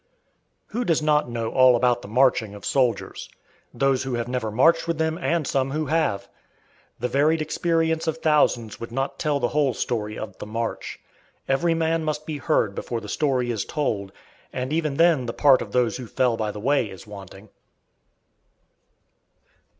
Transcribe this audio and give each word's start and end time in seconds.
Who 0.69 0.83
does 0.83 1.03
not 1.03 1.29
know 1.29 1.51
all 1.51 1.75
about 1.75 2.01
the 2.01 2.07
marching 2.07 2.55
of 2.55 2.65
soldiers? 2.65 3.29
Those 3.71 4.01
who 4.01 4.15
have 4.15 4.27
never 4.27 4.49
marched 4.49 4.87
with 4.87 4.97
them 4.97 5.19
and 5.19 5.45
some 5.45 5.69
who 5.69 5.85
have. 5.85 6.27
The 6.99 7.07
varied 7.07 7.39
experience 7.39 8.07
of 8.07 8.17
thousands 8.17 8.79
would 8.79 8.91
not 8.91 9.19
tell 9.19 9.39
the 9.39 9.49
whole 9.49 9.75
story 9.75 10.17
of 10.17 10.35
the 10.39 10.47
march. 10.47 10.99
Every 11.47 11.75
man 11.75 12.03
must 12.03 12.25
be 12.25 12.39
heard 12.39 12.73
before 12.73 12.99
the 12.99 13.07
story 13.09 13.51
is 13.51 13.63
told, 13.63 14.11
and 14.51 14.73
even 14.73 14.97
then 14.97 15.27
the 15.27 15.33
part 15.33 15.61
of 15.61 15.71
those 15.71 15.97
who 15.97 16.07
fell 16.07 16.35
by 16.35 16.49
the 16.49 16.59
way 16.59 16.89
is 16.89 17.05
wanting. 17.05 17.49